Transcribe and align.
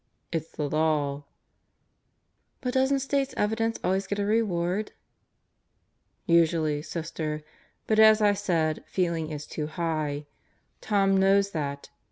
It's 0.31 0.49
the 0.49 0.67
Law...." 0.67 1.25
"But 2.61 2.73
doesn't 2.73 3.01
State's 3.01 3.35
Evidence 3.37 3.77
always 3.83 4.07
get 4.07 4.17
a 4.17 4.25
reward?" 4.25 4.93
"Usually, 6.25 6.81
Sister. 6.81 7.43
But, 7.85 7.99
as 7.99 8.19
I 8.19 8.33
said, 8.33 8.83
feeling 8.87 9.29
is 9.29 9.45
too 9.45 9.67
high. 9.67 10.25
Tom 10.81 11.15
knows 11.19 11.51
that. 11.51 11.91